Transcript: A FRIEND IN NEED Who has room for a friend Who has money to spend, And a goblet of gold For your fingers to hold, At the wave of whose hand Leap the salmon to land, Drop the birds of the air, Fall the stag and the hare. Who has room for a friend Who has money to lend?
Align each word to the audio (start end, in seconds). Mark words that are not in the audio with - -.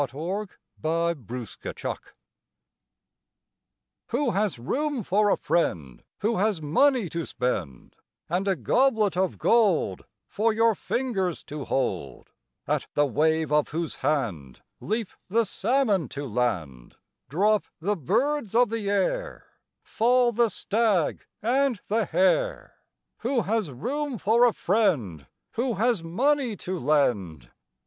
A 0.01 0.07
FRIEND 0.07 0.49
IN 0.83 1.27
NEED 1.29 1.97
Who 4.07 4.31
has 4.31 4.57
room 4.57 5.03
for 5.03 5.29
a 5.29 5.37
friend 5.37 6.03
Who 6.21 6.37
has 6.37 6.59
money 6.59 7.07
to 7.09 7.23
spend, 7.27 7.95
And 8.27 8.47
a 8.47 8.55
goblet 8.55 9.15
of 9.15 9.37
gold 9.37 10.05
For 10.27 10.53
your 10.53 10.73
fingers 10.73 11.43
to 11.43 11.65
hold, 11.65 12.31
At 12.67 12.87
the 12.95 13.05
wave 13.05 13.51
of 13.51 13.67
whose 13.69 13.97
hand 13.97 14.63
Leap 14.79 15.09
the 15.29 15.45
salmon 15.45 16.07
to 16.09 16.25
land, 16.25 16.95
Drop 17.29 17.65
the 17.79 17.95
birds 17.95 18.55
of 18.55 18.71
the 18.71 18.89
air, 18.89 19.45
Fall 19.83 20.31
the 20.31 20.49
stag 20.49 21.27
and 21.43 21.79
the 21.85 22.05
hare. 22.05 22.73
Who 23.19 23.43
has 23.43 23.69
room 23.69 24.17
for 24.17 24.45
a 24.47 24.53
friend 24.53 25.27
Who 25.51 25.75
has 25.75 26.01
money 26.01 26.57
to 26.57 26.79
lend? 26.79 27.51